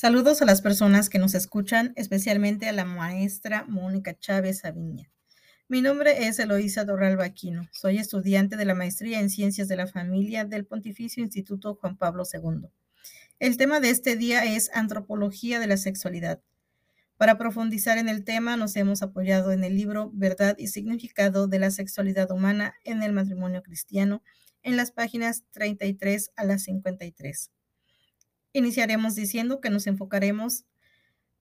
[0.00, 5.10] Saludos a las personas que nos escuchan, especialmente a la maestra Mónica Chávez Aviña.
[5.66, 7.68] Mi nombre es Eloísa Dorral Baquino.
[7.72, 12.22] Soy estudiante de la maestría en Ciencias de la Familia del Pontificio Instituto Juan Pablo
[12.32, 12.68] II.
[13.40, 16.40] El tema de este día es Antropología de la Sexualidad.
[17.16, 21.58] Para profundizar en el tema, nos hemos apoyado en el libro Verdad y Significado de
[21.58, 24.22] la Sexualidad Humana en el Matrimonio Cristiano,
[24.62, 27.50] en las páginas 33 a las 53.
[28.52, 30.64] Iniciaremos diciendo que nos enfocaremos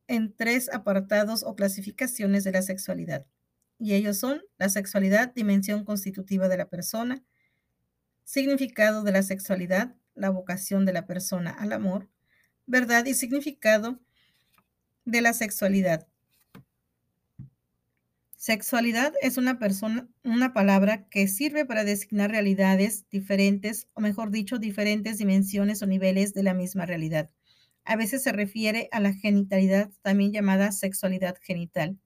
[0.08, 3.26] en tres apartados o clasificaciones de la sexualidad,
[3.80, 7.24] y ellos son la sexualidad, dimensión constitutiva de la persona,
[8.24, 12.10] significado de la sexualidad, la vocación de la persona al amor,
[12.66, 14.00] verdad y significado
[15.06, 16.08] de la sexualidad,
[18.48, 24.58] Sexualidad es una persona, una palabra que sirve para designar realidades diferentes, o mejor dicho,
[24.58, 27.30] diferentes dimensiones o niveles de la misma realidad.
[27.84, 32.00] A veces se refiere a la genitalidad, también llamada sexualidad genital.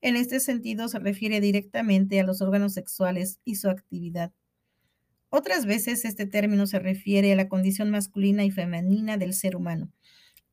[0.00, 4.32] En este sentido, se refiere directamente a los órganos sexuales y su actividad.
[5.28, 9.92] Otras veces este término se refiere a la condición masculina y femenina del ser humano.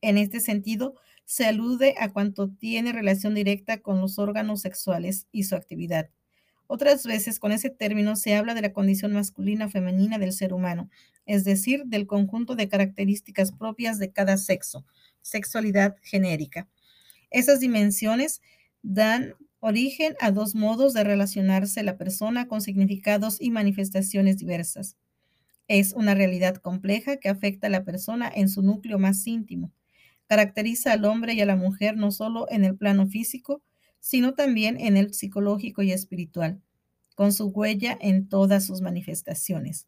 [0.01, 5.43] En este sentido, se alude a cuanto tiene relación directa con los órganos sexuales y
[5.43, 6.09] su actividad.
[6.67, 10.53] Otras veces con ese término se habla de la condición masculina o femenina del ser
[10.53, 10.89] humano,
[11.25, 14.85] es decir, del conjunto de características propias de cada sexo,
[15.21, 16.69] sexualidad genérica.
[17.29, 18.41] Esas dimensiones
[18.83, 24.97] dan origen a dos modos de relacionarse la persona con significados y manifestaciones diversas.
[25.67, 29.71] Es una realidad compleja que afecta a la persona en su núcleo más íntimo,
[30.31, 33.61] Caracteriza al hombre y a la mujer no solo en el plano físico,
[33.99, 36.61] sino también en el psicológico y espiritual,
[37.15, 39.87] con su huella en todas sus manifestaciones.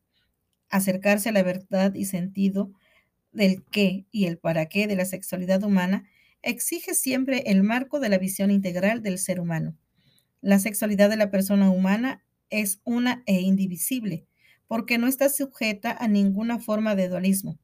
[0.70, 2.74] Acercarse a la verdad y sentido
[3.32, 6.10] del qué y el para qué de la sexualidad humana
[6.42, 9.78] exige siempre el marco de la visión integral del ser humano.
[10.42, 14.26] La sexualidad de la persona humana es una e indivisible,
[14.68, 17.60] porque no está sujeta a ninguna forma de dualismo.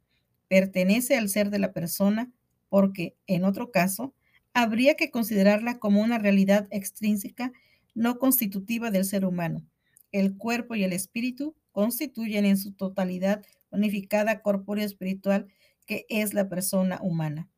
[0.47, 2.31] Pertenece al ser de la persona
[2.69, 4.13] porque, en otro caso,
[4.53, 7.51] habría que considerarla como una realidad extrínseca
[7.95, 9.65] no constitutiva del ser humano.
[10.11, 15.47] El cuerpo y el espíritu constituyen en su totalidad unificada corpóreo espiritual
[15.85, 17.49] que es la persona humana.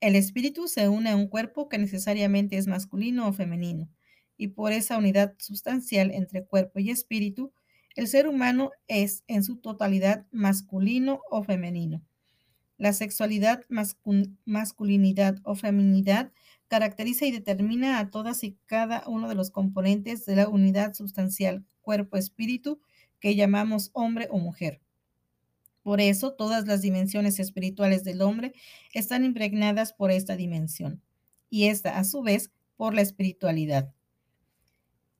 [0.00, 3.88] El espíritu se une a un cuerpo que necesariamente es masculino o femenino,
[4.36, 7.52] y por esa unidad sustancial entre cuerpo y espíritu,
[7.96, 12.02] el ser humano es en su totalidad masculino o femenino.
[12.76, 13.64] La sexualidad,
[14.44, 16.32] masculinidad o feminidad
[16.68, 21.64] caracteriza y determina a todas y cada uno de los componentes de la unidad sustancial
[21.82, 22.80] cuerpo-espíritu
[23.20, 24.80] que llamamos hombre o mujer.
[25.82, 28.54] Por eso, todas las dimensiones espirituales del hombre
[28.92, 31.02] están impregnadas por esta dimensión,
[31.50, 33.92] y esta, a su vez, por la espiritualidad.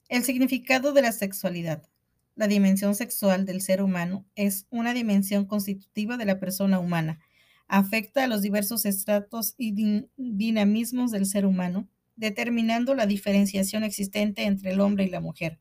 [0.09, 1.89] El significado de la sexualidad.
[2.35, 7.21] La dimensión sexual del ser humano es una dimensión constitutiva de la persona humana,
[7.69, 14.73] afecta a los diversos estratos y dinamismos del ser humano, determinando la diferenciación existente entre
[14.73, 15.59] el hombre y la mujer.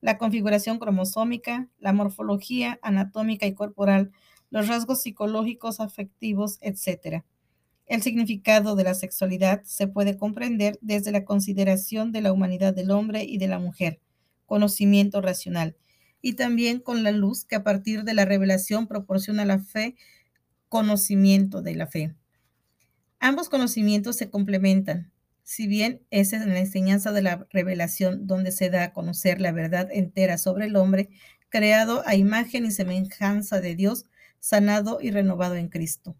[0.00, 4.12] La configuración cromosómica, la morfología anatómica y corporal,
[4.50, 7.24] los rasgos psicológicos, afectivos, etc.
[7.86, 12.90] El significado de la sexualidad se puede comprender desde la consideración de la humanidad del
[12.90, 14.00] hombre y de la mujer,
[14.46, 15.76] conocimiento racional,
[16.20, 19.96] y también con la luz que a partir de la revelación proporciona la fe
[20.68, 22.14] conocimiento de la fe.
[23.20, 25.12] Ambos conocimientos se complementan.
[25.42, 29.50] Si bien es en la enseñanza de la revelación donde se da a conocer la
[29.50, 31.08] verdad entera sobre el hombre,
[31.48, 34.04] creado a imagen y semejanza de Dios,
[34.40, 36.16] sanado y renovado en Cristo.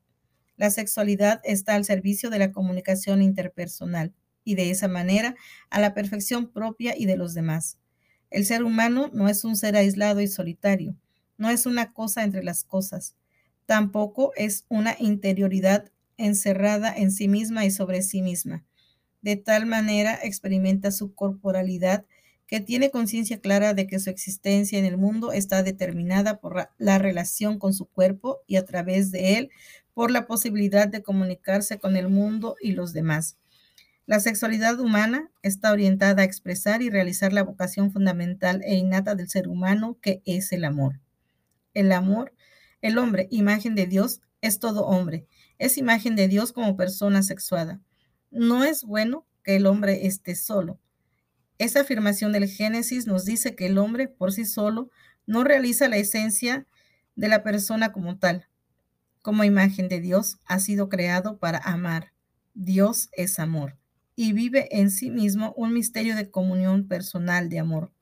[0.57, 5.37] La sexualidad está al servicio de la comunicación interpersonal y de esa manera
[5.71, 7.79] a la perfección propia y de los demás.
[8.31, 10.97] El ser humano no es un ser aislado y solitario,
[11.37, 13.15] no es una cosa entre las cosas,
[13.69, 18.65] Tampoco es una interioridad encerrada en sí misma y sobre sí misma.
[19.21, 22.07] De tal manera experimenta su corporalidad
[22.47, 26.97] que tiene conciencia clara de que su existencia en el mundo está determinada por la
[26.97, 29.51] relación con su cuerpo y a través de él
[29.93, 33.37] por la posibilidad de comunicarse con el mundo y los demás.
[34.07, 39.29] La sexualidad humana está orientada a expresar y realizar la vocación fundamental e innata del
[39.29, 41.01] ser humano, que es el amor.
[41.75, 42.33] El amor
[42.83, 45.27] el hombre, imagen de Dios, es todo hombre.
[45.59, 47.81] Es imagen de Dios como persona sexuada.
[48.31, 50.79] No es bueno que el hombre esté solo.
[51.59, 54.91] Esa afirmación del Génesis nos dice que el hombre por sí solo
[55.27, 56.67] no realiza la esencia
[57.17, 58.49] de la persona como tal.
[59.23, 62.13] como imagen de Dios, ha sido creado para amar.
[62.55, 63.77] Dios es amor
[64.17, 67.93] y vive en sí mismo un misterio de comunión personal de amor.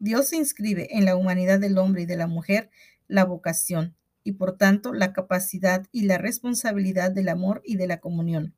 [0.00, 2.70] Dios inscribe en la humanidad del hombre y de la mujer
[3.06, 3.94] la vocación
[4.24, 8.54] y por tanto la capacidad y la responsabilidad del amor y de la comunión.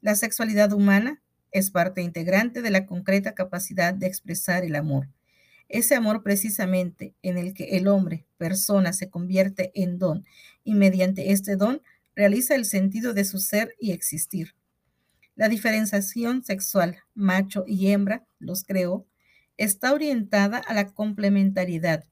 [0.00, 1.20] La sexualidad humana
[1.50, 5.08] es parte integrante de la concreta capacidad de expresar el amor.
[5.68, 10.24] Ese amor precisamente en el que el hombre, persona, se convierte en don
[10.62, 11.82] y mediante este don
[12.14, 14.54] realiza el sentido de su ser y existir.
[15.34, 19.06] La diferenciación sexual, macho y hembra, los creó,
[19.64, 22.04] está orientada a la complementariedad.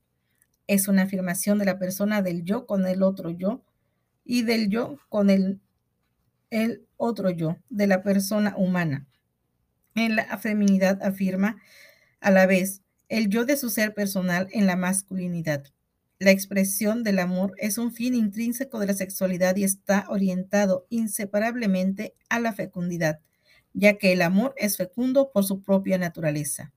[0.69, 3.65] Es una afirmación de la persona del yo con el otro yo
[4.25, 5.61] y del yo con el,
[6.51, 9.09] el otro yo, de la persona humana.
[9.97, 11.61] En la feminidad afirma
[12.21, 15.65] a la vez el yo de su ser personal en la masculinidad.
[16.21, 22.15] La expresión del amor es un fin intrínseco de la sexualidad y está orientado inseparablemente
[22.29, 23.19] a la fecundidad,
[23.73, 26.73] ya que el amor es fecundo por su propia naturaleza.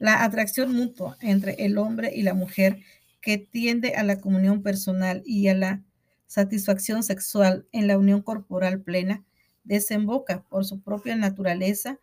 [0.00, 2.80] La atracción mutua entre el hombre y la mujer
[3.20, 5.82] que tiende a la comunión personal y a la
[6.26, 9.24] satisfacción sexual en la unión corporal plena
[9.62, 12.00] desemboca por su propia naturaleza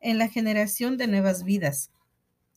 [0.00, 1.90] en la generación de nuevas vidas.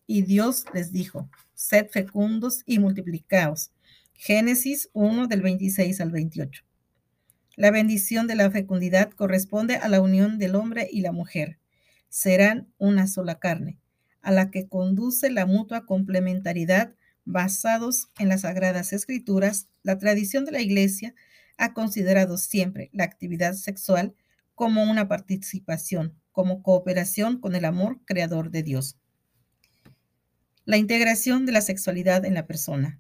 [0.06, 3.72] Y Dios les dijo, sed fecundos y multiplicaos.
[4.14, 6.64] Génesis 1 del 26 al 28.
[7.56, 11.58] La bendición de la fecundidad corresponde a la unión del hombre y la mujer.
[12.10, 13.80] Serán una sola carne
[14.28, 16.94] a la que conduce la mutua complementariedad
[17.24, 21.16] basados en las sagradas escrituras, la tradición de la Iglesia
[21.56, 24.16] ha considerado siempre la actividad sexual
[24.54, 28.98] como una participación, como cooperación con el amor creador de Dios.
[30.66, 33.00] La integración de la sexualidad en la persona.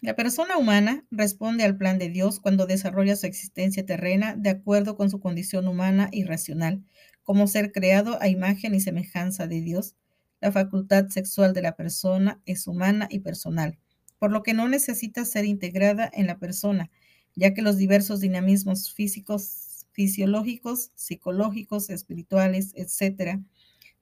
[0.00, 4.96] La persona humana responde al plan de Dios cuando desarrolla su existencia terrena de acuerdo
[4.96, 6.82] con su condición humana y racional,
[7.24, 9.96] como ser creado a imagen y semejanza de Dios,
[10.40, 13.78] la facultad sexual de la persona es humana y personal,
[14.18, 16.90] por lo que no necesita ser integrada en la persona,
[17.34, 23.40] ya que los diversos dinamismos físicos, fisiológicos, psicológicos, espirituales, etcétera,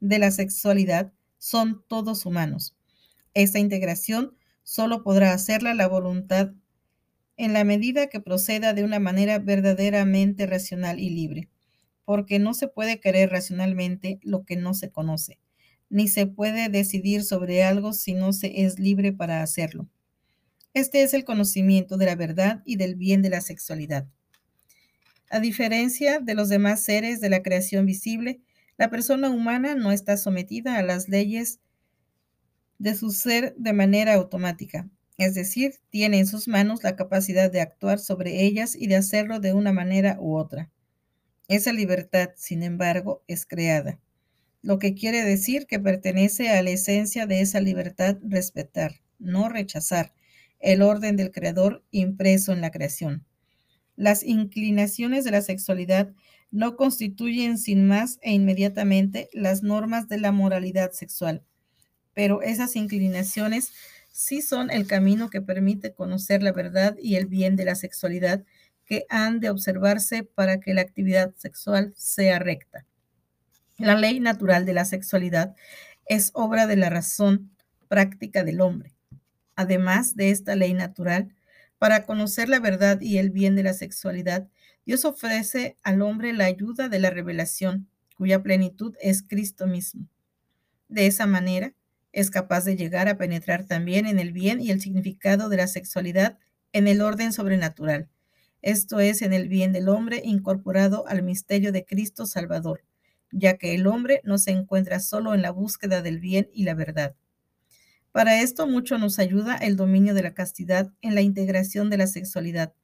[0.00, 2.74] de la sexualidad son todos humanos.
[3.34, 6.52] Esta integración solo podrá hacerla la voluntad
[7.36, 11.48] en la medida que proceda de una manera verdaderamente racional y libre,
[12.04, 15.38] porque no se puede querer racionalmente lo que no se conoce
[15.92, 19.86] ni se puede decidir sobre algo si no se es libre para hacerlo.
[20.72, 24.06] Este es el conocimiento de la verdad y del bien de la sexualidad.
[25.28, 28.40] A diferencia de los demás seres de la creación visible,
[28.78, 31.60] la persona humana no está sometida a las leyes
[32.78, 34.88] de su ser de manera automática,
[35.18, 39.40] es decir, tiene en sus manos la capacidad de actuar sobre ellas y de hacerlo
[39.40, 40.70] de una manera u otra.
[41.48, 44.00] Esa libertad, sin embargo, es creada
[44.62, 50.14] lo que quiere decir que pertenece a la esencia de esa libertad respetar, no rechazar,
[50.60, 53.26] el orden del creador impreso en la creación.
[53.96, 56.12] Las inclinaciones de la sexualidad
[56.50, 61.42] no constituyen sin más e inmediatamente las normas de la moralidad sexual,
[62.14, 63.72] pero esas inclinaciones
[64.12, 68.44] sí son el camino que permite conocer la verdad y el bien de la sexualidad
[68.84, 72.86] que han de observarse para que la actividad sexual sea recta.
[73.82, 75.56] La ley natural de la sexualidad
[76.06, 77.50] es obra de la razón
[77.88, 78.94] práctica del hombre.
[79.56, 81.34] Además de esta ley natural,
[81.78, 84.46] para conocer la verdad y el bien de la sexualidad,
[84.86, 90.06] Dios ofrece al hombre la ayuda de la revelación, cuya plenitud es Cristo mismo.
[90.88, 91.74] De esa manera,
[92.12, 95.66] es capaz de llegar a penetrar también en el bien y el significado de la
[95.66, 96.38] sexualidad
[96.72, 98.08] en el orden sobrenatural,
[98.60, 102.84] esto es, en el bien del hombre incorporado al misterio de Cristo Salvador,
[103.32, 106.74] ya que el hombre no se encuentra solo en la búsqueda del bien y la
[106.74, 107.16] verdad.
[108.12, 112.06] Para esto mucho nos ayuda el dominio de la castidad en la integración de la
[112.06, 112.74] sexualidad,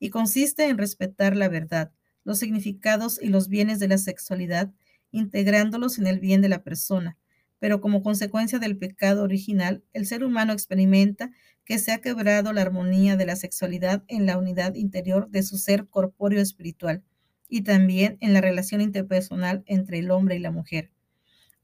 [0.00, 1.92] y consiste en respetar la verdad,
[2.24, 4.72] los significados y los bienes de la sexualidad,
[5.12, 7.16] integrándolos en el bien de la persona.
[7.60, 11.30] Pero como consecuencia del pecado original, el ser humano experimenta
[11.64, 15.58] que se ha quebrado la armonía de la sexualidad en la unidad interior de su
[15.58, 17.04] ser corpóreo espiritual
[17.52, 20.90] y también en la relación interpersonal entre el hombre y la mujer.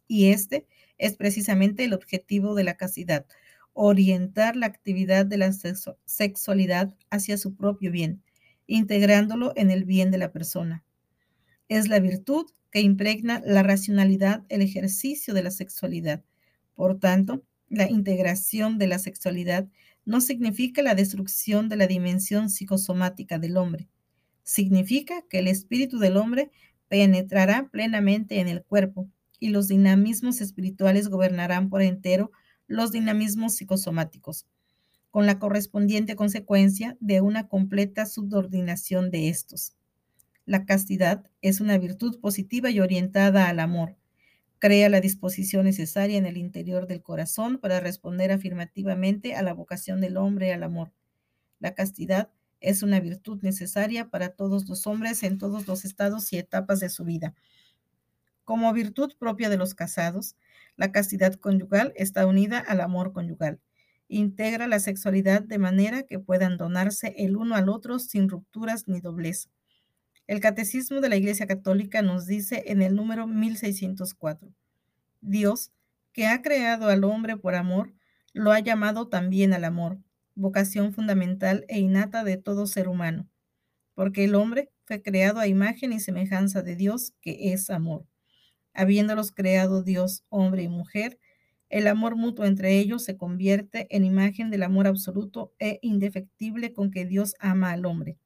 [0.06, 0.66] Y este
[0.98, 3.24] es precisamente el objetivo de la castidad,
[3.72, 5.50] orientar la actividad de la
[6.04, 8.22] sexualidad hacia su propio bien,
[8.66, 10.84] integrándolo en el bien de la persona.
[11.70, 16.22] Es la virtud que impregna la racionalidad, el ejercicio de la sexualidad.
[16.74, 19.66] Por tanto, la integración de la sexualidad
[20.04, 23.88] no significa la destrucción de la dimensión psicosomática del hombre.
[24.48, 26.50] Significa que el espíritu del hombre
[26.88, 29.06] penetrará plenamente en el cuerpo
[29.38, 32.32] y los dinamismos espirituales gobernarán por entero
[32.66, 34.46] los dinamismos psicosomáticos,
[35.10, 39.74] con la correspondiente consecuencia de una completa subordinación de estos.
[40.46, 43.96] La castidad es una virtud positiva y orientada al amor.
[44.58, 50.00] Crea la disposición necesaria en el interior del corazón para responder afirmativamente a la vocación
[50.00, 50.90] del hombre al amor.
[51.60, 56.38] La castidad es una virtud necesaria para todos los hombres en todos los estados y
[56.38, 57.34] etapas de su vida.
[58.44, 60.36] Como virtud propia de los casados,
[60.76, 63.60] la castidad conyugal está unida al amor conyugal.
[64.08, 69.00] Integra la sexualidad de manera que puedan donarse el uno al otro sin rupturas ni
[69.00, 69.50] doblez.
[70.26, 74.48] El Catecismo de la Iglesia Católica nos dice en el número 1604,
[75.20, 75.72] Dios,
[76.12, 77.92] que ha creado al hombre por amor,
[78.32, 79.98] lo ha llamado también al amor,
[80.38, 83.28] vocación fundamental e innata de todo ser humano,
[83.94, 88.06] porque el hombre fue creado a imagen y semejanza de Dios, que es amor.
[88.74, 91.18] Habiéndolos creado Dios, hombre y mujer,
[91.68, 96.90] el amor mutuo entre ellos se convierte en imagen del amor absoluto e indefectible con
[96.90, 98.18] que Dios ama al hombre.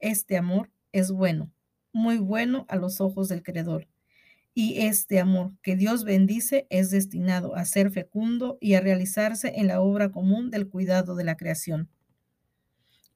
[0.00, 1.52] Este amor es bueno,
[1.92, 3.88] muy bueno a los ojos del Creador.
[4.58, 9.66] Y este amor que Dios bendice es destinado a ser fecundo y a realizarse en
[9.66, 11.90] la obra común del cuidado de la creación.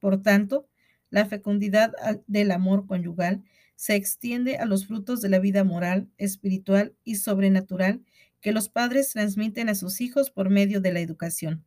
[0.00, 0.68] Por tanto,
[1.08, 1.92] la fecundidad
[2.26, 3.42] del amor conyugal
[3.74, 8.04] se extiende a los frutos de la vida moral, espiritual y sobrenatural
[8.42, 11.64] que los padres transmiten a sus hijos por medio de la educación.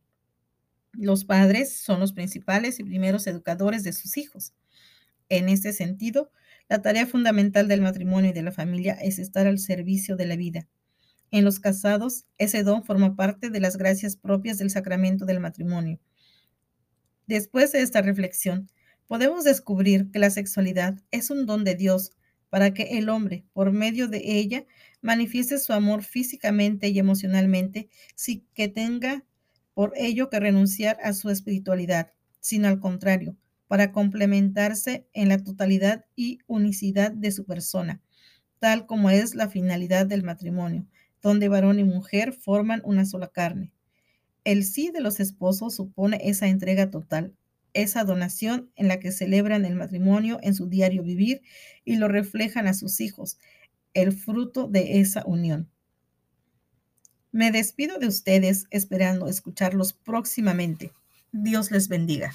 [0.92, 4.54] Los padres son los principales y primeros educadores de sus hijos.
[5.28, 6.30] En este sentido,
[6.68, 10.36] la tarea fundamental del matrimonio y de la familia es estar al servicio de la
[10.36, 10.68] vida.
[11.30, 15.98] En los casados, ese don forma parte de las gracias propias del sacramento del matrimonio.
[17.26, 18.70] Después de esta reflexión,
[19.06, 22.12] podemos descubrir que la sexualidad es un don de Dios
[22.50, 24.64] para que el hombre, por medio de ella,
[25.00, 29.24] manifieste su amor físicamente y emocionalmente, sin que tenga
[29.74, 33.36] por ello que renunciar a su espiritualidad, sino al contrario,
[33.74, 38.00] para complementarse en la totalidad y unicidad de su persona,
[38.60, 40.86] tal como es la finalidad del matrimonio,
[41.20, 43.72] donde varón y mujer forman una sola carne.
[44.44, 47.34] El sí de los esposos supone esa entrega total,
[47.72, 51.42] esa donación en la que celebran el matrimonio en su diario vivir
[51.84, 53.38] y lo reflejan a sus hijos,
[53.92, 55.68] el fruto de esa unión.
[57.32, 60.92] Me despido de ustedes esperando escucharlos próximamente.
[61.32, 62.32] Dios les bendiga.